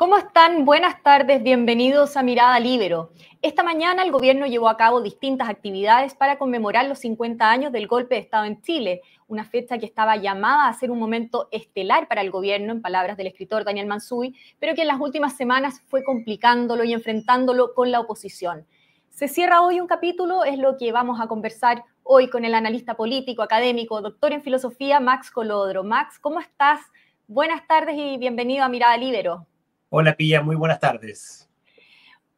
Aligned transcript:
¿Cómo 0.00 0.16
están? 0.16 0.64
Buenas 0.64 1.02
tardes, 1.02 1.42
bienvenidos 1.42 2.16
a 2.16 2.22
Mirada 2.22 2.58
Libero. 2.58 3.12
Esta 3.42 3.62
mañana 3.62 4.02
el 4.02 4.10
gobierno 4.10 4.46
llevó 4.46 4.70
a 4.70 4.78
cabo 4.78 5.02
distintas 5.02 5.50
actividades 5.50 6.14
para 6.14 6.38
conmemorar 6.38 6.86
los 6.86 7.00
50 7.00 7.50
años 7.50 7.70
del 7.70 7.86
golpe 7.86 8.14
de 8.14 8.22
Estado 8.22 8.46
en 8.46 8.62
Chile, 8.62 9.02
una 9.28 9.44
fecha 9.44 9.76
que 9.76 9.84
estaba 9.84 10.16
llamada 10.16 10.68
a 10.68 10.72
ser 10.72 10.90
un 10.90 10.98
momento 10.98 11.48
estelar 11.52 12.08
para 12.08 12.22
el 12.22 12.30
gobierno, 12.30 12.72
en 12.72 12.80
palabras 12.80 13.18
del 13.18 13.26
escritor 13.26 13.62
Daniel 13.62 13.88
Mansui, 13.88 14.34
pero 14.58 14.74
que 14.74 14.80
en 14.80 14.88
las 14.88 14.98
últimas 14.98 15.36
semanas 15.36 15.82
fue 15.86 16.02
complicándolo 16.02 16.82
y 16.84 16.94
enfrentándolo 16.94 17.74
con 17.74 17.90
la 17.90 18.00
oposición. 18.00 18.66
Se 19.10 19.28
cierra 19.28 19.60
hoy 19.60 19.80
un 19.80 19.86
capítulo, 19.86 20.44
es 20.44 20.56
lo 20.56 20.78
que 20.78 20.92
vamos 20.92 21.20
a 21.20 21.26
conversar 21.26 21.84
hoy 22.04 22.30
con 22.30 22.46
el 22.46 22.54
analista 22.54 22.94
político, 22.94 23.42
académico, 23.42 24.00
doctor 24.00 24.32
en 24.32 24.40
filosofía, 24.40 24.98
Max 24.98 25.30
Colodro. 25.30 25.84
Max, 25.84 26.18
¿cómo 26.18 26.40
estás? 26.40 26.80
Buenas 27.28 27.66
tardes 27.66 27.96
y 27.98 28.16
bienvenido 28.16 28.64
a 28.64 28.70
Mirada 28.70 28.96
Libero. 28.96 29.46
Hola 29.92 30.14
Pilla, 30.14 30.40
muy 30.40 30.54
buenas 30.54 30.78
tardes. 30.78 31.50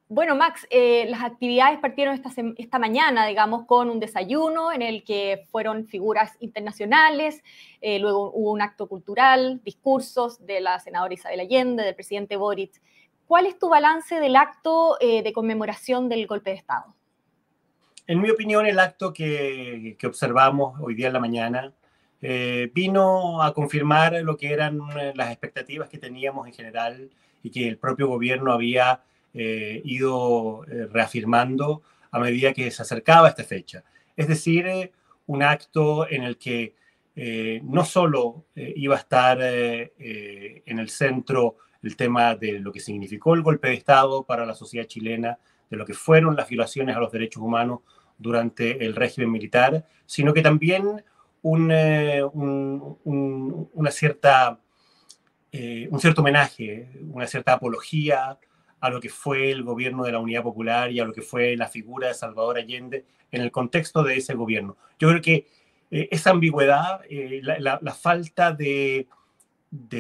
Bueno, 0.09 0.35
Max, 0.35 0.67
eh, 0.71 1.05
las 1.11 1.23
actividades 1.23 1.79
partieron 1.81 2.15
esta, 2.15 2.31
esta, 2.57 2.79
mañana, 2.79 3.27
digamos, 3.27 3.67
con 3.67 3.91
un 3.91 4.01
desayuno 4.01 4.73
en 4.73 4.81
el 4.81 5.05
que 5.05 5.45
fueron 5.51 5.87
figuras 5.87 6.33
internacionales, 6.41 7.43
eh, 7.83 7.99
luego 7.99 8.33
hubo 8.33 8.53
un 8.53 8.63
acto 8.63 8.89
cultural, 8.89 9.61
discursos 9.65 10.47
de 10.47 10.63
la 10.63 10.81
senadora 10.81 11.13
Isabel 11.13 11.41
Allende, 11.41 11.83
del 11.83 11.95
presidente 11.95 12.37
Boric. 12.37 12.81
¿Cuál 13.27 13.45
es 13.45 13.59
tu 13.59 13.69
balance 13.69 14.19
del 14.19 14.37
acto 14.37 14.97
eh, 14.99 15.23
de 15.23 15.33
conmemoración 15.35 16.09
del 16.09 16.27
golpe 16.27 16.51
de 16.51 16.57
Estado? 16.57 16.95
En 18.07 18.23
mi 18.23 18.31
opinión, 18.31 18.65
el 18.65 18.79
acto 18.79 19.13
que, 19.13 19.95
que 19.99 20.07
observamos 20.07 20.81
hoy 20.81 20.95
día 20.95 21.09
en 21.09 21.13
la 21.13 21.21
mañana 21.21 21.75
vino 22.73 23.43
a 23.43 23.53
confirmar 23.53 24.13
lo 24.23 24.37
que 24.37 24.53
eran 24.53 24.79
las 25.15 25.33
expectativas 25.33 25.89
que 25.89 25.99
teníamos 25.99 26.47
en 26.47 26.53
general 26.53 27.11
y 27.43 27.51
que 27.51 27.69
el 27.69 27.79
propio 27.79 28.09
gobierno 28.09 28.53
había 28.53 29.03
eh, 29.35 29.81
ido 29.85 30.65
eh, 30.67 30.87
reafirmando 30.91 31.83
a 32.11 32.19
medida 32.19 32.53
que 32.53 32.71
se 32.71 32.83
acercaba 32.83 33.29
esta 33.29 33.45
fecha. 33.45 33.83
Es 34.15 34.29
decir, 34.29 34.67
eh, 34.67 34.93
un 35.27 35.43
acto 35.43 36.07
en 36.09 36.23
el 36.25 36.37
que 36.37 36.75
no 37.63 37.85
solo 37.85 38.47
iba 38.55 38.97
a 38.97 38.99
estar 38.99 39.39
en 39.43 40.79
el 40.79 40.89
centro 40.89 41.59
el 41.83 41.95
tema 41.95 42.35
de 42.37 42.59
lo 42.59 42.73
que 42.73 42.81
significó 42.81 43.35
el 43.35 43.43
golpe 43.43 43.69
de 43.69 43.75
Estado 43.75 44.25
para 44.25 44.47
la 44.47 44.55
sociedad 44.55 44.87
chilena, 44.87 45.39
de 45.69 45.77
lo 45.77 45.85
que 45.85 45.93
fueron 45.93 46.37
las 46.37 46.49
violaciones 46.49 46.97
a 46.97 47.01
los 47.01 47.13
derechos 47.13 47.43
humanos 47.43 47.81
durante 48.17 48.83
el 48.83 48.97
régimen 48.97 49.31
militar, 49.31 49.87
sino 50.07 50.33
que 50.33 50.41
también 50.41 51.05
una 51.43 52.31
cierta 53.91 54.62
eh, 55.55 55.87
un 55.91 56.01
cierto 56.01 56.23
homenaje, 56.23 56.89
una 57.11 57.27
cierta 57.27 57.53
apología 57.53 58.39
a 58.81 58.89
lo 58.89 59.01
que 59.01 59.11
fue 59.11 59.51
el 59.51 59.63
gobierno 59.63 60.03
de 60.03 60.13
la 60.13 60.19
Unidad 60.19 60.43
Popular 60.43 60.91
y 60.91 60.99
a 60.99 61.05
lo 61.05 61.13
que 61.13 61.21
fue 61.21 61.57
la 61.59 61.69
figura 61.69 62.09
de 62.09 62.15
Salvador 62.15 62.57
Allende 62.57 63.05
en 63.31 63.43
el 63.43 63.53
contexto 63.53 64.03
de 64.03 64.17
ese 64.17 64.33
gobierno. 64.33 64.79
Yo 64.99 65.11
creo 65.11 65.21
que 65.21 65.47
eh, 65.91 66.09
esa 66.11 66.31
ambigüedad, 66.31 67.03
eh, 67.11 67.43
la, 67.43 67.95
falta 67.95 68.53
de, 68.53 69.07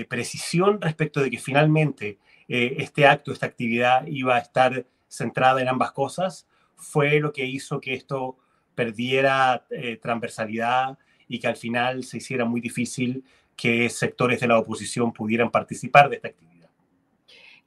precisión 0.09 0.81
respecto 0.81 1.20
de 1.20 1.31
que 1.31 1.39
finalmente 1.39 2.19
este 2.48 3.06
acto, 3.06 3.33
esta 3.33 3.47
actividad 3.47 4.06
iba 4.06 4.37
a 4.37 4.39
estar 4.39 4.84
centrada 5.09 5.62
en 5.62 5.69
ambas 5.69 5.92
cosas, 5.92 6.47
fue 6.77 7.20
lo 7.20 7.32
que 7.32 7.47
hizo 7.47 7.81
que 7.81 7.94
esto 7.94 8.37
perdiera 8.75 9.65
transversalidad 10.03 10.99
y 11.28 11.38
que 11.38 11.47
al 11.47 11.56
final 11.56 12.05
se 12.05 12.19
hiciera 12.19 12.44
muy 12.44 12.60
difícil 12.60 13.25
que 13.56 13.88
sectores 13.88 14.40
de 14.40 14.48
la 14.48 14.58
oposición 14.58 15.12
pudieran 15.12 15.50
participar 15.50 16.08
de 16.08 16.16
esta 16.16 16.28
actividad. 16.28 16.52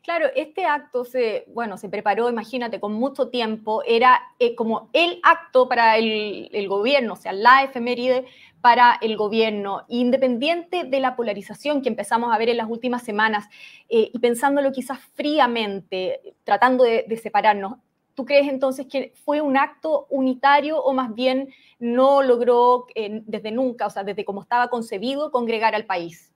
Claro, 0.06 0.28
este 0.36 0.66
acto 0.66 1.04
se, 1.04 1.46
bueno, 1.48 1.78
se 1.78 1.90
preparó, 1.90 2.30
imagínate, 2.30 2.80
con 2.80 2.94
mucho 2.94 3.30
tiempo, 3.30 3.82
era 3.88 4.22
eh, 4.38 4.54
como 4.54 4.90
el 4.94 5.20
acto 5.24 5.68
para 5.68 5.98
el, 5.98 6.68
gobierno, 6.68 7.14
o 7.14 7.16
sea, 7.16 7.34
la 7.34 7.64
efeméride 7.64 8.26
para 8.62 9.00
el 9.02 9.18
gobierno, 9.18 9.84
independiente 9.88 10.84
de 10.84 11.00
la 11.00 11.16
polarización 11.16 11.82
que 11.82 11.90
empezamos 11.90 12.32
a 12.32 12.38
ver 12.38 12.50
en 12.50 12.58
las 12.58 12.70
últimas 12.70 13.04
semanas 13.04 13.48
eh, 13.90 14.12
y 14.14 14.20
pensándolo 14.20 14.72
quizás 14.72 15.00
fríamente, 15.16 16.36
tratando 16.44 16.84
de 16.84 17.20
separarnos, 17.22 17.78
¿Tú 18.16 18.24
crees 18.24 18.48
entonces 18.48 18.88
que 18.90 19.14
fue 19.26 19.42
un 19.42 19.58
acto 19.58 20.08
unitario 20.10 20.82
o 20.82 20.94
más 20.94 21.14
bien 21.14 21.50
no 21.80 22.24
logró 22.24 22.88
eh, 22.96 23.22
desde 23.26 23.52
nunca, 23.52 23.88
o 23.88 23.90
sea, 23.90 24.06
desde 24.06 24.24
cómo 24.24 24.42
estaba 24.42 24.70
concebido, 24.70 25.32
congregar 25.32 25.76
al 25.76 25.86
país? 25.86 26.34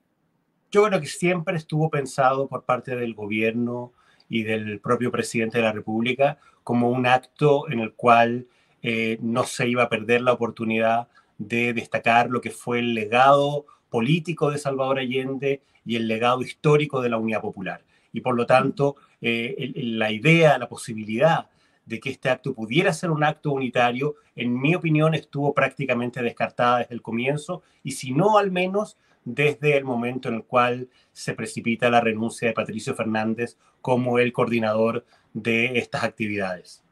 Yo 0.72 0.84
creo 0.84 1.00
que 1.00 1.08
siempre 1.08 1.56
estuvo 1.56 1.90
pensado 1.90 2.48
por 2.48 2.66
parte 2.66 2.98
del 2.98 3.14
gobierno 3.14 3.94
y 4.28 4.44
del 4.44 4.82
propio 4.82 5.10
presidente 5.10 5.58
de 5.58 5.64
la 5.64 5.72
República 5.72 6.38
como 6.64 6.90
un 6.90 7.08
acto 7.08 7.70
en 7.72 7.80
el 7.80 7.94
cual 7.94 8.46
eh, 8.84 9.18
no 9.22 9.46
se 9.46 9.68
iba 9.68 9.84
a 9.84 9.90
perder 9.90 10.22
la 10.22 10.34
oportunidad 10.34 11.08
de 11.38 11.74
destacar 11.74 12.30
lo 12.30 12.42
que 12.42 12.52
fue 12.52 12.80
el 12.80 12.94
legado 12.94 13.66
político 13.90 14.52
de 14.52 14.58
Salvador 14.58 15.00
Allende 15.00 15.62
y 15.86 15.96
el 15.96 16.10
legado 16.10 16.42
histórico 16.42 17.02
de 17.02 17.10
la 17.10 17.18
Unidad 17.18 17.42
Popular. 17.42 17.82
Y 18.12 18.22
por 18.22 18.36
lo 18.36 18.46
tanto, 18.46 18.98
eh, 19.22 19.72
la 19.76 20.12
idea, 20.12 20.58
la 20.58 20.68
posibilidad 20.68 21.48
de 21.90 22.00
que 22.00 22.12
este 22.12 22.30
acto 22.30 22.54
pudiera 22.54 22.94
ser 22.94 23.10
un 23.10 23.24
acto 23.24 23.52
unitario, 23.52 24.16
en 24.36 24.60
mi 24.62 24.76
opinión, 24.76 25.16
estuvo 25.16 25.54
prácticamente 25.56 26.22
descartada 26.22 26.78
desde 26.78 26.94
el 26.94 27.02
comienzo, 27.02 27.64
y 27.84 27.92
si 27.92 28.12
no, 28.12 28.38
al 28.38 28.52
menos 28.52 28.98
desde 29.26 29.76
el 29.76 29.84
momento 29.84 30.30
en 30.30 30.36
el 30.36 30.44
cual 30.44 30.88
se 31.12 31.34
precipita 31.34 31.90
la 31.90 32.00
renuncia 32.00 32.48
de 32.48 32.54
Patricio 32.54 32.94
Fernández 32.94 33.58
como 33.82 34.20
el 34.20 34.32
coordinador 34.32 35.04
de 35.34 35.80
estas 35.80 36.04
actividades. 36.04 36.84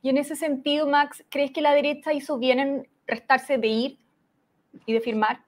Y 0.00 0.08
en 0.08 0.16
ese 0.16 0.36
sentido, 0.36 0.86
Max, 0.86 1.24
¿crees 1.28 1.50
que 1.50 1.60
la 1.60 1.74
derecha 1.74 2.12
hizo 2.12 2.38
bien 2.38 2.60
en 2.60 2.88
restarse 3.08 3.58
de 3.58 3.66
ir 3.66 3.98
y 4.86 4.92
de 4.92 5.00
firmar? 5.00 5.40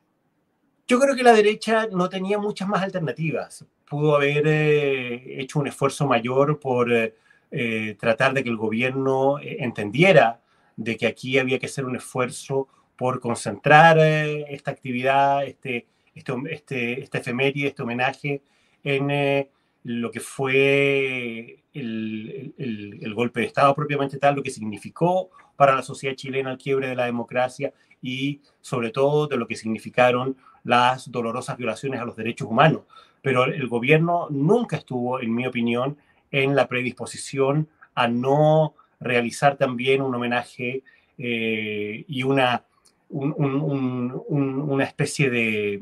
Yo 0.89 0.99
creo 0.99 1.15
que 1.15 1.23
la 1.23 1.33
derecha 1.33 1.87
no 1.93 2.09
tenía 2.09 2.39
muchas 2.39 2.67
más 2.67 2.83
alternativas. 2.83 3.65
Pudo 3.89 4.17
haber 4.17 4.45
eh, 4.49 5.41
hecho 5.41 5.61
un 5.61 5.69
esfuerzo 5.69 6.07
mayor 6.09 6.59
por 6.59 6.93
eh, 6.93 7.15
eh, 7.51 7.97
tratar 7.99 8.35
de 8.35 8.43
que 8.43 8.51
el 8.51 8.57
gobierno 8.57 9.39
eh, 9.39 9.59
entendiera 9.61 10.41
de 10.77 10.97
que 10.97 11.07
aquí 11.07 11.39
había 11.39 11.59
que 11.59 11.67
hacer 11.67 11.85
un 11.85 11.97
esfuerzo 11.97 12.69
por 12.97 13.21
concentrar 13.21 13.99
eh, 13.99 14.47
esta 14.51 14.71
actividad, 14.71 15.45
este, 15.45 15.87
este, 16.15 17.03
este, 17.03 17.19
efeméride, 17.19 17.69
este 17.69 17.83
homenaje 17.83 18.43
en 18.83 19.49
lo 19.85 20.11
que 20.11 20.21
fue 20.21 21.63
el, 21.75 22.55
el, 22.59 23.15
golpe 23.15 23.41
de 23.41 23.47
Estado 23.47 23.75
propiamente 23.75 24.19
tal, 24.19 24.37
lo 24.37 24.43
que 24.43 24.51
significó 24.51 25.31
para 25.57 25.75
la 25.75 25.83
sociedad 25.83 26.15
chilena 26.15 26.53
el 26.53 26.59
quiebre 26.59 26.89
de 26.89 26.97
la 26.97 27.07
democracia 27.07 27.73
y 28.03 28.41
sobre 28.61 28.91
todo 28.91 29.27
de 29.27 29.37
lo 29.37 29.47
que 29.47 29.57
significaron 29.57 30.37
las 30.65 31.11
dolorosas 31.11 31.57
violaciones 31.57 32.01
a 32.01 32.05
los 32.05 32.17
derechos 32.17 32.49
humanos. 32.49 32.83
Pero 33.23 33.45
el 33.45 33.67
gobierno 33.69 34.29
nunca 34.31 34.77
estuvo, 34.77 35.21
en 35.21 35.35
mi 35.35 35.47
opinión, 35.47 35.97
en 36.43 36.55
la 36.55 36.69
predisposición 36.69 37.69
a 37.95 38.09
no 38.09 38.75
realizar 39.01 39.57
también 39.57 40.03
un 40.03 40.15
homenaje 40.15 40.83
eh, 41.17 42.05
y 42.07 42.23
una, 42.25 42.65
una 43.09 44.85
especie 44.85 45.31
de, 45.31 45.81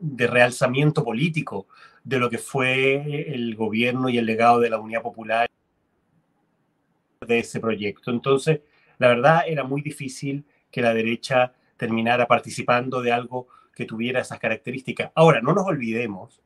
de, 0.00 0.26
realzamiento 0.26 1.04
político 1.04 1.66
de 2.02 2.18
lo 2.18 2.30
que 2.30 2.38
fue 2.38 3.34
el 3.34 3.54
gobierno 3.56 4.08
y 4.08 4.16
el 4.16 4.24
legado 4.24 4.60
de 4.60 4.70
la 4.70 4.78
Unidad 4.78 5.02
Popular 5.02 5.50
de 7.26 7.38
ese 7.38 7.60
proyecto. 7.60 8.10
Entonces, 8.10 8.60
la 8.98 9.08
verdad 9.08 9.42
era 9.46 9.64
muy 9.64 9.82
difícil 9.82 10.44
que 10.70 10.80
la 10.80 10.94
derecha 10.94 11.52
terminara 11.76 12.26
participando 12.26 13.02
de 13.02 13.12
algo 13.12 13.48
que 13.74 13.84
tuviera 13.84 14.20
esas 14.20 14.38
características. 14.38 15.10
Ahora, 15.14 15.42
no 15.42 15.52
nos 15.52 15.66
olvidemos 15.66 16.40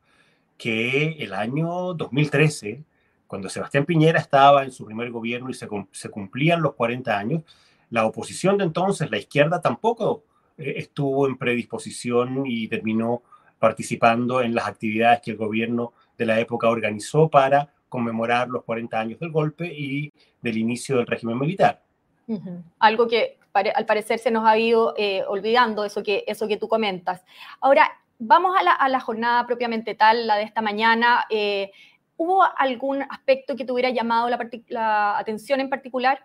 que 0.57 1.15
el 1.19 1.33
año 1.33 1.93
2013 1.93 2.83
cuando 3.29 3.47
Sebastián 3.47 3.85
Piñera 3.85 4.19
estaba 4.19 4.63
en 4.63 4.71
su 4.71 4.85
primer 4.85 5.11
gobierno 5.11 5.51
y 5.51 5.53
se, 5.53 5.69
se 5.91 6.09
cumplían 6.09 6.63
los 6.63 6.73
40 6.73 7.15
años, 7.15 7.43
la 7.91 8.07
oposición 8.07 8.57
de 8.57 8.63
entonces, 8.63 9.11
la 9.11 9.19
izquierda, 9.19 9.61
tampoco 9.61 10.23
eh, 10.57 10.73
estuvo 10.77 11.27
en 11.27 11.37
predisposición 11.37 12.43
y 12.47 12.67
terminó 12.67 13.21
participando 13.59 14.41
en 14.41 14.55
las 14.55 14.67
actividades 14.67 15.21
que 15.21 15.29
el 15.29 15.37
gobierno 15.37 15.93
de 16.17 16.25
la 16.25 16.39
época 16.39 16.69
organizó 16.69 17.29
para 17.29 17.71
conmemorar 17.87 18.47
los 18.49 18.63
40 18.63 18.99
años 18.99 19.19
del 19.19 19.29
golpe 19.29 19.71
y 19.71 20.11
del 20.41 20.57
inicio 20.57 20.97
del 20.97 21.05
régimen 21.05 21.37
militar. 21.37 21.83
Algo 22.79 23.07
que 23.07 23.37
al 23.53 23.85
parecer 23.85 24.17
se 24.17 24.31
nos 24.31 24.43
ha 24.47 24.57
ido 24.57 24.95
eh, 24.97 25.23
olvidando, 25.27 25.85
eso 25.85 26.01
que, 26.01 26.23
eso 26.25 26.47
que 26.47 26.57
tú 26.57 26.67
comentas. 26.67 27.23
Ahora, 27.61 27.91
vamos 28.17 28.55
a 28.59 28.63
la, 28.63 28.71
a 28.71 28.89
la, 28.89 28.99
jornada 28.99 29.45
propiamente 29.45 29.93
tal, 29.93 30.25
la 30.25 30.37
de 30.37 30.43
esta 30.43 30.61
mañana. 30.61 31.25
Eh, 31.29 31.71
¿Hubo 32.19 32.43
algún 32.57 33.01
aspecto 33.03 33.55
que 33.55 33.63
tuviera 33.63 33.91
llamado 33.91 34.27
la, 34.67 35.17
atención 35.17 35.61
en 35.61 35.69
particular? 35.69 36.19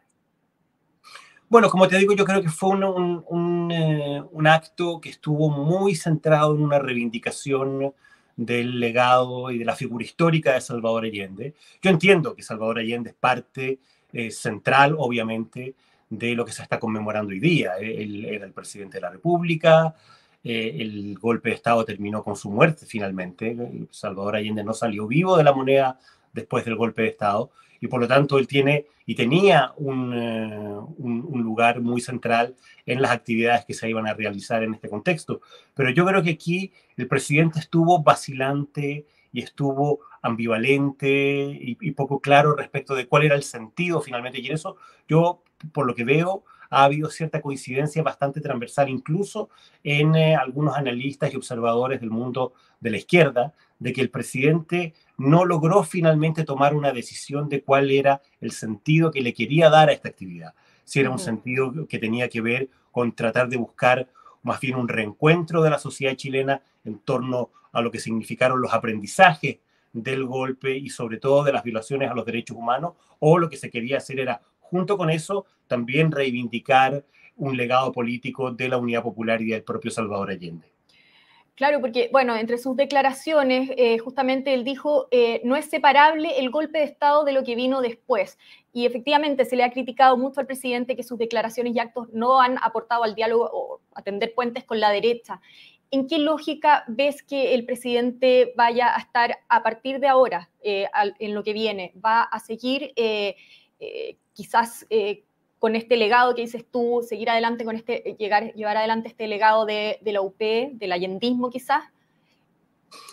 Bueno, 1.48 1.70
como 1.70 1.86
te 1.86 1.96
digo, 1.98 2.14
yo 2.14 2.24
creo 2.24 2.42
que 2.42 2.48
fue 2.48 2.70
un, 2.70 3.70
eh, 3.70 4.20
un, 4.32 4.46
acto 4.48 5.00
que 5.00 5.10
estuvo 5.10 5.50
muy 5.50 5.94
centrado 5.94 6.56
en 6.56 6.62
una 6.64 6.80
reivindicación 6.80 7.94
del 8.34 8.80
legado 8.80 9.52
y 9.52 9.58
de 9.58 9.64
la 9.64 9.76
figura 9.76 10.04
histórica 10.04 10.54
de 10.54 10.62
Salvador 10.62 11.04
Allende. 11.04 11.54
Yo 11.80 11.90
entiendo 11.90 12.34
que 12.34 12.42
Salvador 12.42 12.80
Allende 12.80 13.10
es 13.10 13.16
parte 13.16 13.78
eh, 14.12 14.32
central, 14.32 14.96
obviamente, 14.98 15.76
de 16.10 16.34
lo 16.34 16.44
que 16.44 16.50
se 16.50 16.64
está 16.64 16.80
conmemorando 16.80 17.30
hoy 17.30 17.38
día. 17.38 17.74
Él 17.78 18.24
era 18.24 18.46
el 18.46 18.52
presidente 18.52 18.96
de 18.96 19.02
la 19.02 19.10
República, 19.10 19.94
eh, 20.44 20.76
el 20.80 21.18
golpe 21.18 21.48
de 21.48 21.54
Estado 21.54 21.84
terminó 21.86 22.22
con 22.22 22.36
su 22.36 22.50
muerte 22.50 22.84
finalmente. 22.86 23.56
Salvador 23.90 24.36
Allende 24.36 24.62
no 24.62 24.74
salió 24.74 25.06
vivo 25.06 25.38
de 25.38 25.44
la 25.44 25.54
moneda 25.54 25.98
después 26.34 26.66
del 26.66 26.76
golpe 26.76 27.02
de 27.02 27.08
Estado 27.08 27.50
y 27.80 27.88
por 27.88 28.00
lo 28.00 28.06
tanto 28.06 28.38
él 28.38 28.46
tiene 28.46 28.86
y 29.06 29.14
tenía 29.14 29.72
un, 29.76 30.12
eh, 30.14 30.78
un, 30.98 31.42
lugar 31.42 31.80
muy 31.80 32.00
central 32.00 32.56
en 32.86 33.02
las 33.02 33.10
actividades 33.10 33.64
que 33.64 33.74
se 33.74 33.88
iban 33.88 34.06
a 34.06 34.14
realizar 34.14 34.62
en 34.62 34.74
este 34.74 34.88
contexto. 34.88 35.40
Pero 35.74 35.90
yo 35.90 36.06
creo 36.06 36.22
que 36.22 36.30
aquí 36.30 36.72
el 36.96 37.06
presidente 37.06 37.58
estuvo 37.58 38.02
vacilante 38.02 39.06
y 39.32 39.42
estuvo 39.42 40.00
ambivalente 40.22 41.58
y, 41.60 41.76
y 41.80 41.90
poco 41.90 42.20
claro 42.20 42.54
respecto 42.54 42.94
de 42.94 43.06
cuál 43.06 43.24
era 43.24 43.34
el 43.34 43.42
sentido 43.42 44.00
finalmente. 44.00 44.40
Y 44.40 44.46
en 44.46 44.54
eso 44.54 44.76
yo, 45.06 45.42
por 45.72 45.86
lo 45.86 45.94
que 45.94 46.04
veo, 46.04 46.44
ha 46.74 46.84
habido 46.84 47.08
cierta 47.08 47.40
coincidencia 47.40 48.02
bastante 48.02 48.40
transversal, 48.40 48.88
incluso 48.88 49.48
en 49.82 50.14
eh, 50.16 50.34
algunos 50.34 50.76
analistas 50.76 51.32
y 51.32 51.36
observadores 51.36 52.00
del 52.00 52.10
mundo 52.10 52.54
de 52.80 52.90
la 52.90 52.96
izquierda, 52.96 53.54
de 53.78 53.92
que 53.92 54.00
el 54.00 54.10
presidente 54.10 54.94
no 55.16 55.44
logró 55.44 55.82
finalmente 55.84 56.44
tomar 56.44 56.74
una 56.74 56.92
decisión 56.92 57.48
de 57.48 57.62
cuál 57.62 57.90
era 57.90 58.20
el 58.40 58.50
sentido 58.50 59.10
que 59.10 59.20
le 59.20 59.32
quería 59.32 59.70
dar 59.70 59.88
a 59.88 59.92
esta 59.92 60.08
actividad. 60.08 60.54
Si 60.84 61.00
era 61.00 61.10
un 61.10 61.18
sentido 61.18 61.86
que 61.88 61.98
tenía 61.98 62.28
que 62.28 62.40
ver 62.40 62.68
con 62.90 63.12
tratar 63.12 63.48
de 63.48 63.56
buscar 63.56 64.08
más 64.42 64.60
bien 64.60 64.76
un 64.76 64.88
reencuentro 64.88 65.62
de 65.62 65.70
la 65.70 65.78
sociedad 65.78 66.14
chilena 66.14 66.60
en 66.84 66.98
torno 66.98 67.50
a 67.72 67.80
lo 67.80 67.90
que 67.90 67.98
significaron 67.98 68.60
los 68.60 68.72
aprendizajes 68.72 69.58
del 69.92 70.24
golpe 70.24 70.76
y 70.76 70.90
sobre 70.90 71.18
todo 71.18 71.44
de 71.44 71.52
las 71.52 71.62
violaciones 71.62 72.10
a 72.10 72.14
los 72.14 72.26
derechos 72.26 72.56
humanos, 72.56 72.94
o 73.20 73.38
lo 73.38 73.48
que 73.48 73.56
se 73.56 73.70
quería 73.70 73.98
hacer 73.98 74.20
era 74.20 74.40
junto 74.74 74.98
con 74.98 75.08
eso, 75.08 75.46
también 75.68 76.10
reivindicar 76.10 77.04
un 77.36 77.56
legado 77.56 77.92
político 77.92 78.50
de 78.50 78.68
la 78.68 78.76
Unidad 78.76 79.04
Popular 79.04 79.40
y 79.40 79.50
del 79.50 79.62
propio 79.62 79.92
Salvador 79.92 80.30
Allende. 80.30 80.66
Claro, 81.54 81.80
porque, 81.80 82.08
bueno, 82.10 82.34
entre 82.34 82.58
sus 82.58 82.76
declaraciones, 82.76 83.70
eh, 83.76 83.98
justamente 83.98 84.52
él 84.52 84.64
dijo, 84.64 85.06
eh, 85.12 85.40
no 85.44 85.54
es 85.54 85.66
separable 85.66 86.40
el 86.40 86.50
golpe 86.50 86.78
de 86.78 86.84
Estado 86.86 87.22
de 87.22 87.30
lo 87.30 87.44
que 87.44 87.54
vino 87.54 87.82
después. 87.82 88.36
Y 88.72 88.84
efectivamente 88.84 89.44
se 89.44 89.54
le 89.54 89.62
ha 89.62 89.70
criticado 89.70 90.16
mucho 90.16 90.40
al 90.40 90.46
presidente 90.46 90.96
que 90.96 91.04
sus 91.04 91.18
declaraciones 91.18 91.76
y 91.76 91.78
actos 91.78 92.08
no 92.12 92.40
han 92.40 92.58
aportado 92.60 93.04
al 93.04 93.14
diálogo 93.14 93.48
o 93.52 93.80
a 93.94 94.02
tender 94.02 94.34
puentes 94.34 94.64
con 94.64 94.80
la 94.80 94.90
derecha. 94.90 95.40
¿En 95.92 96.08
qué 96.08 96.18
lógica 96.18 96.82
ves 96.88 97.22
que 97.22 97.54
el 97.54 97.64
presidente 97.64 98.52
vaya 98.56 98.92
a 98.92 98.98
estar 98.98 99.38
a 99.48 99.62
partir 99.62 100.00
de 100.00 100.08
ahora, 100.08 100.50
eh, 100.60 100.88
en 101.20 101.34
lo 101.36 101.44
que 101.44 101.52
viene? 101.52 101.92
¿Va 102.04 102.22
a 102.22 102.40
seguir 102.40 102.92
eh, 103.80 104.16
quizás 104.32 104.86
eh, 104.90 105.24
con 105.58 105.76
este 105.76 105.96
legado 105.96 106.34
que 106.34 106.42
dices 106.42 106.64
tú, 106.70 107.04
seguir 107.06 107.30
adelante 107.30 107.64
con 107.64 107.76
este, 107.76 108.08
eh, 108.08 108.16
llegar, 108.18 108.52
llevar 108.54 108.76
adelante 108.76 109.08
este 109.08 109.26
legado 109.26 109.64
de, 109.66 109.98
la 110.04 110.20
UP, 110.20 110.38
del 110.38 110.92
allendismo 110.92 111.50
quizás? 111.50 111.84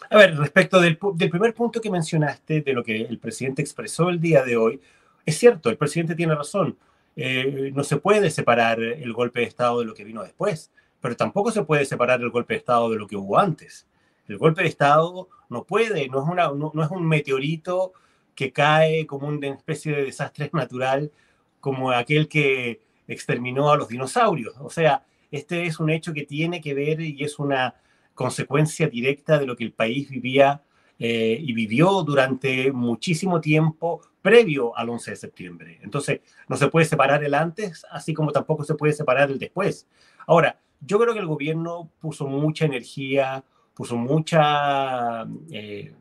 A 0.09 0.17
ver, 0.17 0.37
respecto 0.37 0.79
del, 0.79 0.97
primer 0.97 1.53
punto 1.53 1.81
que 1.81 1.89
mencionaste, 1.89 2.61
de 2.61 2.73
lo 2.73 2.83
que 2.83 3.01
el 3.01 3.17
presidente 3.17 3.61
expresó 3.61 4.09
el 4.09 4.19
día 4.19 4.43
de 4.43 4.57
hoy, 4.57 4.79
es 5.25 5.37
cierto, 5.37 5.69
el 5.69 5.77
presidente 5.77 6.15
tiene 6.15 6.35
razón. 6.35 6.77
no 7.15 7.83
se 7.83 7.97
puede 7.97 8.29
separar 8.29 8.81
el 8.81 9.13
golpe 9.13 9.39
de 9.39 9.45
Estado 9.47 9.79
de 9.79 9.85
lo 9.85 9.93
que 9.93 10.03
vino 10.03 10.21
después, 10.23 10.71
pero 10.99 11.15
tampoco 11.15 11.51
se 11.51 11.63
puede 11.63 11.85
separar 11.85 12.21
el 12.21 12.29
golpe 12.29 12.53
de 12.53 12.59
Estado 12.59 12.89
de 12.89 12.97
lo 12.97 13.07
que 13.07 13.15
hubo 13.15 13.39
antes. 13.39 13.87
El 14.27 14.37
golpe 14.37 14.61
de 14.61 14.67
Estado 14.67 15.29
no 15.49 15.63
puede, 15.63 16.07
no 16.09 16.23
es, 16.23 16.29
una, 16.29 16.49
no 16.49 16.83
es 16.83 16.91
un 16.91 17.07
meteorito 17.07 17.93
que 18.41 18.51
cae 18.51 19.05
como 19.05 19.27
una 19.27 19.49
especie 19.49 19.95
de 19.95 20.05
desastre 20.05 20.49
natural, 20.53 21.11
como 21.59 21.91
aquel 21.91 22.27
que 22.27 22.81
exterminó 23.07 23.71
a 23.71 23.77
los 23.77 23.89
dinosaurios. 23.89 24.55
O 24.61 24.71
sea, 24.71 25.05
este 25.29 25.67
es 25.67 25.79
un 25.79 25.91
hecho 25.91 26.11
que 26.11 26.25
tiene 26.25 26.59
que 26.59 26.73
ver 26.73 27.01
y 27.01 27.23
es 27.23 27.37
una 27.37 27.75
consecuencia 28.15 28.87
directa 28.87 29.37
de 29.37 29.45
lo 29.45 29.55
que 29.55 29.65
el 29.65 29.73
país 29.73 30.09
vivía 30.09 30.63
eh, 30.97 31.37
y 31.39 31.53
vivió 31.53 32.01
durante 32.01 32.71
muchísimo 32.71 33.39
tiempo 33.39 34.01
previo 34.23 34.75
al 34.75 34.89
11 34.89 35.11
de 35.11 35.17
septiembre. 35.17 35.79
Entonces, 35.83 36.21
no 36.47 36.57
se 36.57 36.67
puede 36.67 36.87
separar 36.87 37.23
el 37.23 37.35
antes, 37.35 37.85
así 37.91 38.11
como 38.15 38.31
tampoco 38.31 38.63
se 38.63 38.73
puede 38.73 38.93
separar 38.93 39.29
el 39.29 39.37
después. 39.37 39.87
Ahora, 40.25 40.59
yo 40.79 40.97
creo 40.97 41.13
que 41.13 41.19
el 41.19 41.27
gobierno 41.27 41.91
puso 41.99 42.25
mucha 42.25 42.65
energía, 42.65 43.43
puso 43.75 43.97
mucha 43.97 45.27
eh, 45.51 45.93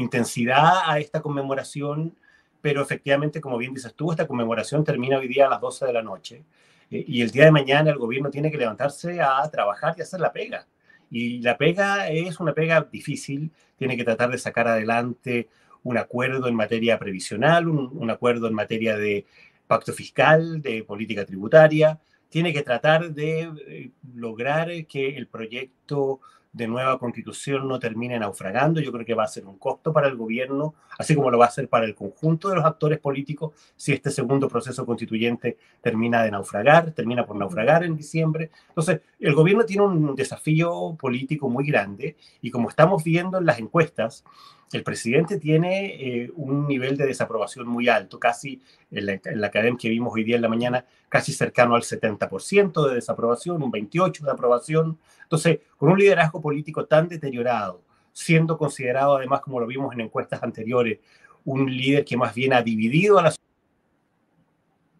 intensidad 0.00 0.82
a 0.84 0.98
esta 0.98 1.20
conmemoración, 1.20 2.14
pero 2.60 2.82
efectivamente, 2.82 3.40
como 3.40 3.58
bien 3.58 3.74
dices 3.74 3.94
tú, 3.94 4.10
esta 4.10 4.26
conmemoración 4.26 4.84
termina 4.84 5.18
hoy 5.18 5.28
día 5.28 5.46
a 5.46 5.50
las 5.50 5.60
12 5.60 5.86
de 5.86 5.92
la 5.92 6.02
noche 6.02 6.44
eh, 6.90 7.04
y 7.06 7.22
el 7.22 7.30
día 7.30 7.44
de 7.44 7.52
mañana 7.52 7.90
el 7.90 7.98
gobierno 7.98 8.30
tiene 8.30 8.50
que 8.50 8.58
levantarse 8.58 9.20
a 9.20 9.48
trabajar 9.50 9.94
y 9.96 10.02
hacer 10.02 10.20
la 10.20 10.32
pega. 10.32 10.66
Y 11.10 11.40
la 11.40 11.56
pega 11.56 12.08
es 12.08 12.38
una 12.40 12.52
pega 12.52 12.86
difícil, 12.90 13.50
tiene 13.76 13.96
que 13.96 14.04
tratar 14.04 14.30
de 14.30 14.38
sacar 14.38 14.68
adelante 14.68 15.48
un 15.82 15.96
acuerdo 15.96 16.48
en 16.48 16.54
materia 16.54 16.98
previsional, 16.98 17.68
un, 17.68 18.10
acuerdo 18.10 18.48
en 18.48 18.54
materia 18.54 18.96
de 18.96 19.24
pacto 19.66 19.92
fiscal, 19.92 20.60
de 20.60 20.84
política 20.84 21.24
tributaria, 21.24 21.98
tiene 22.28 22.52
que 22.52 22.62
tratar 22.62 23.12
de 23.12 23.50
eh, 23.66 23.90
lograr 24.14 24.68
que 24.86 25.16
el 25.16 25.28
proyecto 25.28 26.20
de 26.58 26.66
nueva 26.66 26.98
constitución 26.98 27.68
no 27.68 27.78
termine 27.78 28.18
naufragando. 28.18 28.80
Yo 28.80 28.90
creo 28.92 29.06
que 29.06 29.14
va 29.14 29.22
a 29.22 29.28
ser 29.28 29.46
un 29.46 29.58
costo 29.58 29.92
para 29.92 30.08
el 30.08 30.16
gobierno, 30.16 30.74
así 30.98 31.14
como 31.14 31.30
lo 31.30 31.38
va 31.38 31.46
a 31.46 31.50
ser 31.50 31.68
para 31.68 31.86
el 31.86 31.94
conjunto 31.94 32.48
de 32.48 32.56
los 32.56 32.64
actores 32.64 32.98
políticos 32.98 33.52
si 33.76 33.92
este 33.92 34.10
segundo 34.10 34.48
proceso 34.48 34.84
constituyente 34.84 35.56
termina 35.80 36.22
de 36.24 36.32
naufragar, 36.32 36.90
termina 36.90 37.24
por 37.24 37.36
naufragar 37.36 37.84
en 37.84 37.96
diciembre. 37.96 38.50
Entonces, 38.68 39.00
el 39.20 39.34
gobierno 39.34 39.64
tiene 39.64 39.84
un 39.84 40.16
desafío 40.16 40.96
político 41.00 41.48
muy 41.48 41.64
grande 41.64 42.16
y 42.42 42.50
como 42.50 42.68
estamos 42.68 43.04
viendo 43.04 43.38
en 43.38 43.46
las 43.46 43.60
encuestas, 43.60 44.24
el 44.72 44.82
presidente 44.82 45.38
tiene 45.38 45.94
eh, 45.94 46.30
un 46.34 46.66
nivel 46.66 46.96
de 46.96 47.06
desaprobación 47.06 47.66
muy 47.66 47.88
alto, 47.88 48.18
casi 48.18 48.60
en 48.90 49.06
la, 49.06 49.12
en 49.24 49.44
academia 49.44 49.78
que 49.80 49.88
vimos 49.88 50.12
hoy 50.14 50.24
día 50.24 50.36
en 50.36 50.42
la 50.42 50.48
mañana, 50.48 50.84
casi 51.08 51.32
cercano 51.32 51.74
al 51.74 51.82
70% 51.82 52.88
de 52.88 52.94
desaprobación, 52.96 53.62
un 53.62 53.72
28% 53.72 54.20
de 54.20 54.30
aprobación. 54.30 54.98
Entonces, 55.22 55.60
con 55.76 55.90
un 55.90 55.98
liderazgo 55.98 56.40
político 56.40 56.47
tan 56.88 57.08
deteriorado, 57.08 57.82
siendo 58.12 58.58
considerado 58.58 59.16
además, 59.16 59.40
como 59.40 59.60
lo 59.60 59.66
vimos 59.66 59.92
en 59.94 60.00
encuestas 60.00 60.42
anteriores, 60.42 60.98
un 61.44 61.66
líder 61.66 62.04
que 62.04 62.16
más 62.16 62.34
bien 62.34 62.52
ha 62.52 62.62
dividido 62.62 63.18
a 63.18 63.22
la 63.22 63.30
sociedad, 63.30 63.48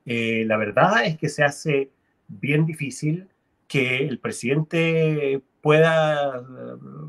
eh, 0.06 0.44
la 0.46 0.56
verdad 0.56 1.04
es 1.04 1.18
que 1.18 1.28
se 1.28 1.44
hace 1.44 1.90
bien 2.26 2.64
difícil 2.64 3.28
que 3.66 4.06
el 4.06 4.18
presidente 4.18 5.42
pueda 5.60 6.38
eh, 6.38 6.42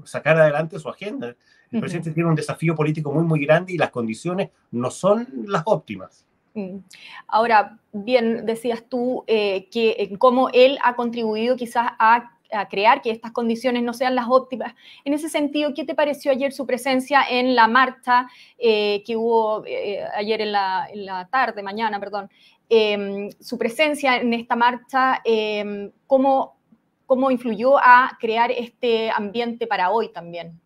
sacar 0.03 0.37
adelante 0.37 0.79
su 0.79 0.89
agenda. 0.89 1.35
El 1.71 1.79
presidente 1.79 2.11
tiene 2.11 2.27
un 2.27 2.35
desafío 2.35 2.75
político 2.75 3.11
muy, 3.13 3.23
muy 3.23 3.45
grande 3.45 3.73
y 3.73 3.77
las 3.77 3.91
condiciones 3.91 4.49
no 4.71 4.91
son 4.91 5.27
las 5.45 5.63
óptimas. 5.65 6.25
Mm. 6.53 6.79
Ahora, 7.27 7.79
bien, 7.93 8.45
decías 8.45 8.83
tú 8.89 9.23
eh, 9.27 9.69
que 9.69 10.15
cómo 10.17 10.49
él 10.49 10.77
ha 10.83 10.95
contribuido 10.95 11.55
quizás 11.55 11.91
a, 11.99 12.31
crear 12.69 13.01
que 13.01 13.11
estas 13.11 13.31
condiciones 13.31 13.83
no 13.83 13.93
sean 13.93 14.15
las 14.15 14.25
óptimas. 14.29 14.73
En 15.05 15.13
ese 15.13 15.29
sentido, 15.29 15.73
¿qué 15.73 15.85
te 15.85 15.95
pareció 15.95 16.31
ayer 16.31 16.51
su 16.51 16.65
presencia 16.65 17.23
en 17.29 17.55
la 17.55 17.67
marcha 17.67 18.27
eh, 18.57 19.03
que 19.05 19.15
hubo 19.15 19.63
eh, 19.65 20.03
ayer 20.15 20.41
en 20.41 20.51
la, 20.51 20.87
en 20.91 21.05
la, 21.05 21.27
tarde, 21.27 21.61
mañana, 21.61 21.99
perdón? 21.99 22.29
Em, 22.69 23.29
su 23.39 23.57
presencia 23.57 24.17
en 24.17 24.33
esta 24.33 24.55
marcha, 24.55 25.21
em, 25.23 25.91
¿cómo, 26.07 26.57
¿cómo 27.05 27.31
influyó 27.31 27.77
a 27.77 28.17
crear 28.19 28.51
este 28.51 29.09
ambiente 29.11 29.67
para 29.67 29.91
hoy 29.91 30.09
también? 30.09 30.59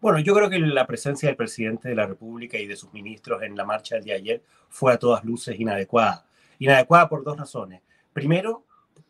Bueno, 0.00 0.18
yo 0.18 0.34
creo 0.34 0.50
que 0.50 0.58
la 0.58 0.86
presencia 0.86 1.28
del 1.28 1.36
presidente 1.36 1.88
de 1.88 1.94
la 1.94 2.06
República 2.06 2.58
y 2.58 2.66
de 2.66 2.76
sus 2.76 2.92
ministros 2.92 3.42
en 3.42 3.56
la 3.56 3.64
marcha 3.64 3.94
del 3.94 4.04
día 4.04 4.14
de 4.14 4.20
ayer 4.20 4.42
fue 4.68 4.92
a 4.92 4.98
todas 4.98 5.24
luces 5.24 5.58
inadecuada. 5.58 6.26
Inadecuada 6.58 7.08
por 7.08 7.22
dos 7.22 7.36
razones. 7.36 7.82
Primero, 8.12 8.64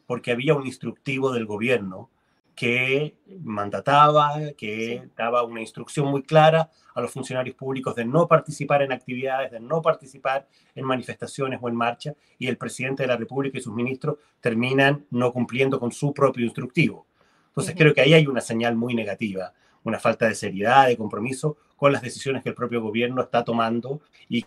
porque 0.07 0.33
había 0.33 0.55
un 0.55 0.67
instructivo 0.67 1.33
del 1.33 1.47
gobierno 1.47 2.11
que 2.55 3.17
mandataba, 3.43 4.53
que 4.57 5.11
daba 5.15 5.43
una 5.43 5.61
instrucción 5.61 6.07
muy 6.07 6.23
clara 6.23 6.71
a 6.95 7.01
los 7.03 7.11
funcionarios 7.11 7.55
públicos 7.55 7.95
de 7.95 8.07
no 8.07 8.27
participar 8.27 8.81
en 8.81 8.93
actividades, 8.93 9.53
de 9.53 9.61
no 9.61 9.83
participar 9.83 10.49
en 10.75 10.87
manifestaciones 10.87 11.59
o 11.61 11.69
en 11.69 11.77
marcha, 11.77 12.15
y 12.39 12.47
el 12.47 12.57
presidente 12.57 13.03
de 13.03 13.09
la 13.09 13.17
República 13.17 13.59
y 13.59 13.61
sus 13.61 13.75
ministros 13.75 14.17
terminan 14.41 15.05
no 15.11 15.33
cumpliendo 15.33 15.79
con 15.79 15.93
su 15.93 16.15
propio 16.15 16.45
instructivo. 16.45 17.07
Entonces 17.49 17.75
creo 17.77 17.93
que 17.93 18.01
ahí 18.01 18.15
hay 18.15 18.27
una 18.27 18.41
señal 18.41 18.75
muy 18.75 18.95
negativa 18.95 19.53
una 19.87 20.01
falta 20.01 20.27
de 20.27 20.35
seriedad, 20.35 20.89
de 20.89 20.97
compromiso 20.97 21.57
con 21.77 21.93
las 21.93 22.03
decisiones 22.03 22.43
que 22.43 22.49
el 22.49 22.55
propio 22.55 22.83
gobierno 22.83 23.23
está 23.23 23.45
tomando 23.45 24.01
y 24.29 24.45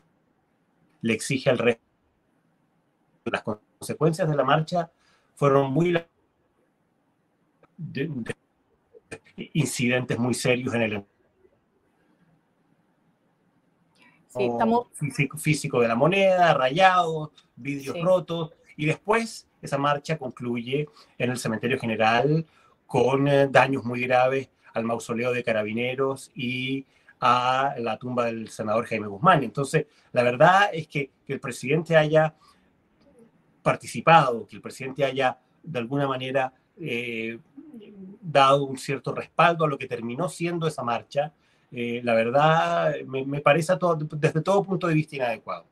le 1.01 1.13
exige 1.13 1.49
al 1.49 1.57
resto. 1.57 1.81
Las 3.25 3.43
consecuencias 3.43 4.27
de 4.27 4.35
la 4.35 4.43
marcha 4.43 4.91
fueron 5.39 5.71
muy 5.71 5.93
de, 5.93 6.05
de, 7.77 8.35
incidentes 9.53 10.19
muy 10.19 10.33
serios 10.33 10.73
en 10.73 10.81
el 10.81 11.05
sí, 14.27 14.43
estamos... 14.43 14.87
físico, 14.91 15.37
físico, 15.37 15.79
de 15.79 15.87
la 15.87 15.95
moneda, 15.95 16.53
rayados, 16.53 17.29
vidrios 17.55 17.95
sí. 17.95 18.01
rotos, 18.01 18.51
y 18.75 18.85
después 18.85 19.47
esa 19.61 19.77
marcha 19.77 20.17
concluye 20.17 20.89
en 21.17 21.31
el 21.31 21.37
cementerio 21.37 21.79
general 21.79 22.45
con 22.85 23.29
eh, 23.29 23.47
daños 23.49 23.85
muy 23.85 24.01
graves 24.01 24.49
al 24.73 24.83
mausoleo 24.83 25.31
de 25.31 25.45
carabineros 25.45 26.31
y 26.35 26.85
a 27.21 27.75
la 27.77 27.95
tumba 27.97 28.25
del 28.25 28.49
senador 28.49 28.85
Jaime 28.87 29.07
Guzmán. 29.07 29.45
Entonces, 29.45 29.85
la 30.11 30.23
verdad 30.23 30.69
es 30.73 30.89
que, 30.89 31.11
que 31.25 31.31
el 31.31 31.39
presidente 31.39 31.95
haya 31.95 32.35
participado, 33.69 34.47
que 34.47 34.55
el 34.55 34.63
presidente 34.63 35.05
haya 35.05 35.37
de 35.61 35.77
alguna 35.77 36.07
manera 36.07 36.51
eh, 36.81 37.37
dado 38.19 38.63
un 38.63 38.79
cierto 38.79 39.13
respaldo 39.13 39.63
a 39.63 39.67
lo 39.67 39.77
que 39.77 39.85
terminó 39.85 40.27
siendo 40.27 40.65
esa 40.65 40.81
marcha, 40.81 41.31
eh, 41.71 42.01
la 42.03 42.15
verdad 42.15 42.95
me, 43.05 43.41
parece 43.41 43.73
desde 44.15 44.41
todo 44.41 44.63
punto 44.63 44.87
de 44.87 44.95
vista 44.95 45.17
inadecuado. 45.17 45.65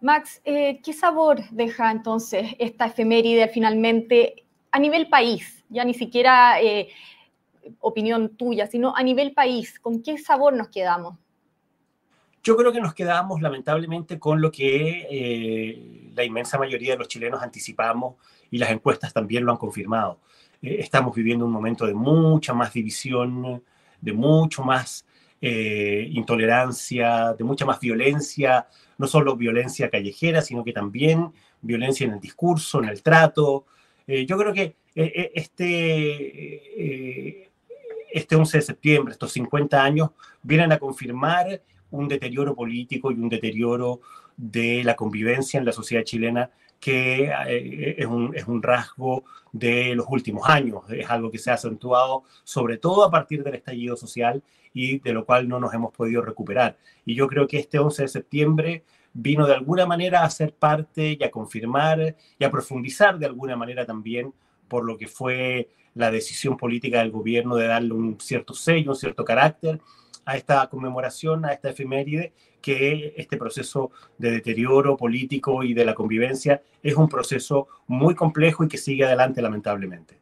Max, 0.00 0.40
eh, 0.46 0.80
¿qué 0.82 0.94
sabor 0.94 1.42
deja 1.50 1.90
entonces 1.90 2.54
esta 2.58 2.86
efeméride 2.86 3.48
finalmente 3.48 4.44
a 4.70 4.78
nivel 4.78 5.10
país? 5.10 5.62
Ya 5.68 5.84
ni 5.84 5.92
siquiera 5.92 6.56
opinión 7.80 8.30
tuya, 8.36 8.66
sino 8.66 8.96
a 8.96 9.02
nivel 9.02 9.32
país. 9.34 9.78
¿Con 9.78 10.02
qué 10.02 10.16
sabor 10.16 10.54
nos 10.54 10.68
quedamos? 10.68 11.18
Yo 12.42 12.56
creo 12.56 12.72
que 12.72 12.80
nos 12.80 12.94
quedamos 12.94 13.40
lamentablemente 13.40 14.18
con 14.18 14.40
lo 14.40 14.50
que 14.50 16.10
la 16.14 16.24
inmensa 16.24 16.58
mayoría 16.58 16.92
de 16.92 16.98
los 16.98 17.08
chilenos 17.08 17.42
anticipamos 17.42 18.16
y 18.50 18.58
las 18.58 18.70
encuestas 18.70 19.12
también 19.12 19.44
lo 19.44 19.52
han 19.52 19.58
confirmado. 19.58 20.20
Eh, 20.62 20.76
estamos 20.78 21.14
viviendo 21.14 21.44
un 21.44 21.52
momento 21.52 21.86
de 21.86 21.94
mucha 21.94 22.54
más 22.54 22.72
división, 22.72 23.62
de 24.00 24.12
mucho 24.12 24.62
más 24.62 25.04
eh, 25.40 26.06
intolerancia, 26.10 27.34
de 27.34 27.44
mucha 27.44 27.64
más 27.66 27.80
violencia, 27.80 28.68
no 28.98 29.06
solo 29.08 29.36
violencia 29.36 29.90
callejera, 29.90 30.40
sino 30.40 30.62
que 30.62 30.72
también 30.72 31.32
violencia 31.60 32.06
en 32.06 32.12
el 32.12 32.20
discurso, 32.20 32.80
en 32.80 32.88
el 32.88 33.02
trato. 33.02 33.66
Eh, 34.06 34.24
yo 34.24 34.38
creo 34.38 34.52
que 34.52 34.76
este, 34.94 35.48
este 38.12 38.36
11 38.36 38.58
de 38.58 38.62
septiembre, 38.62 39.12
estos 39.12 39.32
50 39.32 39.82
años, 39.82 40.10
vienen 40.42 40.70
a 40.70 40.78
confirmar 40.78 41.62
un 41.92 42.08
deterioro 42.08 42.54
político 42.54 43.10
y 43.10 43.14
un 43.14 43.28
deterioro 43.28 44.00
de 44.36 44.82
la 44.84 44.96
convivencia 44.96 45.58
en 45.58 45.64
la 45.64 45.72
sociedad 45.72 46.02
chilena 46.02 46.50
que 46.80 47.30
eh, 47.48 47.94
es, 47.98 48.06
un, 48.06 48.34
es, 48.34 48.48
un, 48.48 48.60
rasgo 48.60 49.24
de 49.52 49.94
los 49.94 50.06
últimos 50.08 50.48
años, 50.48 50.82
es 50.90 51.08
algo 51.08 51.30
que 51.30 51.38
se 51.38 51.50
ha 51.52 51.54
acentuado 51.54 52.24
sobre 52.42 52.76
todo 52.76 53.04
a 53.04 53.10
partir 53.10 53.44
del 53.44 53.54
estallido 53.54 53.96
social 53.96 54.42
y 54.74 54.98
de 54.98 55.12
lo 55.12 55.24
cual 55.24 55.48
no 55.48 55.60
nos 55.60 55.72
hemos 55.74 55.92
podido 55.92 56.22
recuperar. 56.22 56.76
Y 57.04 57.14
yo 57.14 57.28
creo 57.28 57.46
que 57.46 57.58
este 57.58 57.78
11 57.78 58.02
de 58.02 58.08
septiembre 58.08 58.84
vino 59.12 59.46
de 59.46 59.54
alguna 59.54 59.86
manera 59.86 60.24
a 60.24 60.30
ser 60.30 60.54
parte 60.54 61.16
y 61.20 61.22
a 61.22 61.30
confirmar 61.30 62.16
y 62.38 62.44
a 62.44 62.50
profundizar 62.50 63.18
de 63.18 63.26
alguna 63.26 63.54
manera 63.56 63.86
también 63.86 64.32
por 64.66 64.84
lo 64.84 64.96
que 64.96 65.06
fue 65.06 65.68
la 65.94 66.10
decisión 66.10 66.56
política 66.56 66.98
del 66.98 67.10
gobierno 67.10 67.56
de 67.56 67.66
darle 67.66 67.92
un 67.92 68.18
cierto 68.18 68.54
sello, 68.54 68.90
un 68.90 68.96
cierto 68.96 69.24
carácter 69.24 69.80
a 70.24 70.36
esta 70.36 70.66
conmemoración, 70.68 71.44
a 71.44 71.52
esta 71.52 71.70
efeméride, 71.70 72.32
que 72.60 73.14
este 73.16 73.36
proceso 73.36 73.90
de 74.18 74.30
deterioro 74.30 74.96
político 74.96 75.62
y 75.62 75.74
de 75.74 75.84
la 75.84 75.94
convivencia 75.94 76.62
es 76.82 76.94
un 76.94 77.08
proceso 77.08 77.68
muy 77.86 78.14
complejo 78.14 78.64
y 78.64 78.68
que 78.68 78.78
sigue 78.78 79.04
adelante 79.04 79.42
lamentablemente. 79.42 80.18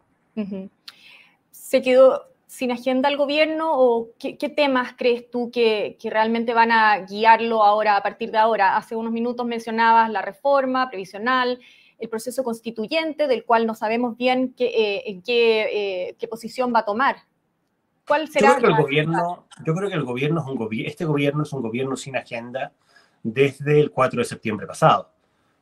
¿Se 1.51 1.83
quedó 1.83 2.25
sin 2.47 2.73
agenda 2.73 3.09
el 3.09 3.17
gobierno 3.17 3.71
o 3.73 4.09
qué, 4.19 4.35
temas 4.49 4.95
crees 4.97 5.31
tú 5.31 5.51
que, 5.51 5.97
realmente 6.03 6.55
van 6.55 6.73
a 6.73 6.99
guiarlo 7.01 7.63
ahora, 7.63 7.97
a 7.97 8.03
partir 8.03 8.31
de 8.31 8.39
ahora? 8.39 8.77
Hace 8.77 8.97
unos 8.97 9.13
minutos 9.13 9.47
mencionabas 9.47 10.11
la 10.11 10.23
reforma 10.23 10.89
previsional, 10.89 11.61
el 11.99 12.09
proceso 12.09 12.43
constituyente, 12.43 13.29
del 13.29 13.45
cual 13.45 13.67
no 13.67 13.75
sabemos 13.75 14.17
bien 14.17 14.55
qué, 14.55 14.67
eh, 14.67 15.23
eh, 15.27 16.15
qué 16.19 16.29
posición 16.29 16.73
va 16.75 16.81
a 16.81 16.85
tomar. 16.87 17.17
¿Cuál 18.11 18.27
será? 18.27 18.49
Yo 18.49 18.57
creo 18.57 18.61
que 18.61 18.67
el 18.67 18.83
gobierno, 18.83 19.47
yo 19.65 19.73
creo 19.73 19.89
que 19.89 19.95
el 19.95 20.03
gobierno 20.03 20.41
es 20.41 20.47
un 20.49 20.57
gobierno, 20.57 20.91
este 20.91 21.05
gobierno 21.05 21.43
es 21.45 21.53
un 21.53 21.63
gobierno 21.63 21.97
sin 21.97 22.17
agenda 22.17 22.73
desde 23.23 23.79
el 23.79 23.93
4 23.93 24.19
de 24.19 24.25
septiembre 24.25 24.67
pasado. 24.67 25.13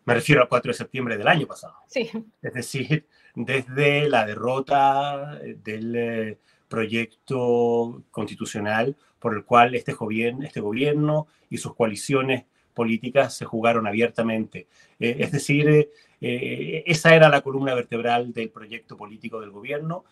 Me 0.06 0.14
refiero 0.14 0.40
al 0.40 0.48
4 0.48 0.70
de 0.70 0.78
septiembre 0.78 1.18
del 1.18 1.28
año 1.28 1.46
pasado. 1.46 1.74
Sí. 1.88 2.10
Es 2.40 2.54
decir, 2.54 3.06
desde 3.34 4.08
la 4.08 4.24
derrota 4.24 5.38
del 5.62 5.94
eh, 5.94 6.38
proyecto 6.68 8.02
constitucional 8.10 8.96
por 9.18 9.34
el 9.34 9.44
cual 9.44 9.74
este 9.74 9.92
gobierno, 9.92 10.46
este 10.46 10.60
gobierno 10.60 11.26
y 11.50 11.58
sus 11.58 11.74
coaliciones 11.74 12.46
políticas 12.72 13.36
se 13.36 13.44
jugaron 13.44 13.86
abiertamente. 13.86 14.68
Eh, 14.98 15.16
es 15.18 15.32
decir, 15.32 15.90
eh, 16.22 16.82
esa 16.86 17.14
era 17.14 17.28
la 17.28 17.42
columna 17.42 17.74
vertebral 17.74 18.32
del 18.32 18.48
proyecto 18.48 18.96
político 18.96 19.38
del 19.38 19.50
gobierno 19.50 20.06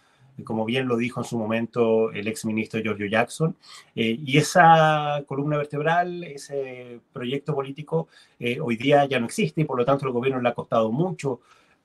como 0.45 0.65
bien 0.65 0.87
lo 0.87 0.97
dijo 0.97 1.21
en 1.21 1.25
su 1.25 1.39
momento 1.39 2.11
el 2.13 2.29
ex 2.29 2.45
ministro 2.45 2.81
Giorgio 2.81 3.07
Jackson. 3.07 3.57
Eh, 3.95 4.19
y 4.25 4.39
esa 4.39 5.23
columna 5.27 5.57
vertebral, 5.57 6.25
ese 6.25 7.01
proyecto 7.13 7.55
político, 7.55 8.09
eh, 8.39 8.61
hoy 8.61 8.77
día 8.77 9.07
ya 9.07 9.19
no 9.19 9.27
existe 9.27 9.63
y 9.63 9.65
por 9.65 9.79
lo 9.79 9.85
tanto 9.85 10.07
el 10.07 10.13
gobierno 10.13 10.41
le 10.41 10.49
ha 10.49 10.55
costado 10.55 10.93
mucho 10.93 11.41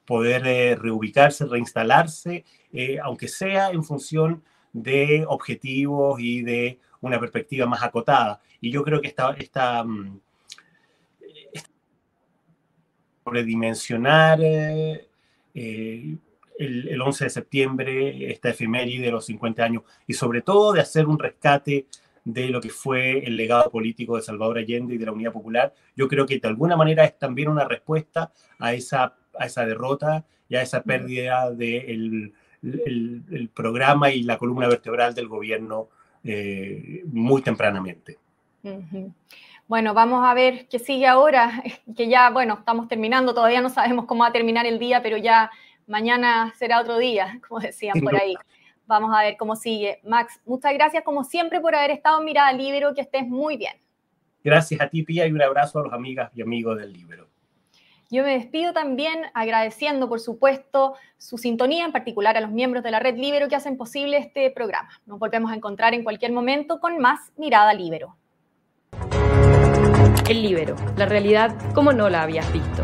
poder 0.05 0.45
eh, 0.45 0.75
reubicarse, 0.75 1.45
reinstalarse, 1.45 2.43
aunque 3.03 3.27
sea 3.27 3.69
en 3.69 3.83
función 3.83 4.43
de 4.73 5.25
objetivos 5.27 6.19
y 6.19 6.41
de 6.41 6.79
una 7.01 7.19
perspectiva 7.19 7.65
más 7.65 7.83
acotada. 7.83 8.41
Y 8.59 8.71
yo 8.71 8.83
creo 8.83 9.01
que 9.01 9.07
esta, 9.07 9.31
esta, 9.33 9.83
mm, 9.83 10.19
esta 11.53 11.69
sobredimensionar 16.61 16.93
el, 16.93 17.01
11 17.01 17.23
de 17.23 17.29
septiembre, 17.29 18.31
esta 18.31 18.49
efeméride 18.49 19.05
de 19.05 19.11
los 19.11 19.25
50 19.25 19.63
años, 19.63 19.83
y 20.07 20.13
sobre 20.13 20.41
todo 20.41 20.73
de 20.73 20.81
hacer 20.81 21.07
un 21.07 21.19
rescate 21.19 21.87
de 22.23 22.49
lo 22.49 22.61
que 22.61 22.69
fue 22.69 23.19
el 23.25 23.35
legado 23.35 23.71
político 23.71 24.15
de 24.15 24.21
Salvador 24.21 24.59
Allende 24.59 24.93
y 24.93 24.97
de 24.97 25.05
la 25.05 25.11
Unidad 25.11 25.33
Popular, 25.33 25.73
yo 25.95 26.07
creo 26.07 26.25
que 26.25 26.39
de 26.39 26.47
alguna 26.47 26.77
manera 26.77 27.03
es 27.03 27.17
también 27.17 27.49
una 27.49 27.65
respuesta 27.65 28.31
a 28.59 28.73
esa, 28.73 29.15
a 29.37 29.45
esa 29.45 29.65
derrota 29.65 30.25
y 30.47 30.55
a 30.55 30.61
esa 30.61 30.83
pérdida 30.83 31.49
del 31.51 32.33
de 32.61 32.83
el, 33.31 33.49
programa 33.53 34.11
y 34.11 34.21
la 34.21 34.37
columna 34.37 34.67
vertebral 34.67 35.15
del 35.15 35.27
gobierno 35.27 35.89
eh, 36.23 37.01
muy 37.05 37.41
tempranamente. 37.41 38.19
Bueno, 39.67 39.93
vamos 39.93 40.23
a 40.27 40.33
ver 40.33 40.67
qué 40.67 40.79
sigue 40.79 41.07
ahora, 41.07 41.63
que 41.95 42.07
ya, 42.07 42.29
bueno, 42.29 42.55
estamos 42.59 42.87
terminando, 42.87 43.33
todavía 43.33 43.61
no 43.61 43.69
sabemos 43.69 44.05
cómo 44.05 44.23
va 44.23 44.27
a 44.27 44.33
terminar 44.33 44.65
el 44.65 44.77
día, 44.77 45.01
pero 45.01 45.17
ya 45.17 45.49
mañana 45.87 46.53
será 46.57 46.81
otro 46.81 46.97
día, 46.97 47.39
como 47.47 47.59
decían 47.59 47.99
por 48.01 48.15
ahí. 48.15 48.35
Vamos 48.85 49.15
a 49.15 49.23
ver 49.23 49.37
cómo 49.37 49.55
sigue. 49.55 49.99
Max, 50.03 50.39
muchas 50.45 50.73
gracias 50.73 51.03
como 51.03 51.23
siempre 51.23 51.61
por 51.61 51.75
haber 51.75 51.91
estado 51.91 52.19
en 52.19 52.25
Mirada 52.25 52.51
Libero, 52.51 52.93
que 52.93 53.01
estés 53.01 53.27
muy 53.27 53.57
bien. 53.57 53.73
Gracias 54.43 54.81
a 54.81 54.89
ti, 54.89 55.03
Pía, 55.03 55.27
y 55.27 55.31
un 55.31 55.41
abrazo 55.41 55.79
a 55.79 55.83
los 55.83 55.93
amigas 55.93 56.31
y 56.35 56.41
amigos 56.41 56.77
del 56.77 56.91
Libro. 56.91 57.27
Yo 58.09 58.23
me 58.23 58.33
despido 58.33 58.73
también 58.73 59.21
agradeciendo, 59.33 60.09
por 60.09 60.19
supuesto, 60.19 60.95
su 61.17 61.37
sintonía, 61.37 61.85
en 61.85 61.93
particular 61.93 62.35
a 62.35 62.41
los 62.41 62.51
miembros 62.51 62.83
de 62.83 62.91
la 62.91 62.99
Red 62.99 63.15
Libero 63.15 63.47
que 63.47 63.55
hacen 63.55 63.77
posible 63.77 64.17
este 64.17 64.51
programa. 64.51 64.89
Nos 65.05 65.17
volvemos 65.17 65.49
a 65.49 65.55
encontrar 65.55 65.93
en 65.93 66.03
cualquier 66.03 66.33
momento 66.33 66.81
con 66.81 66.99
más 66.99 67.31
Mirada 67.37 67.73
Libero. 67.73 68.17
El 70.29 70.41
Libero, 70.41 70.75
la 70.97 71.05
realidad 71.05 71.55
como 71.73 71.93
no 71.93 72.09
la 72.09 72.23
habías 72.23 72.51
visto. 72.51 72.83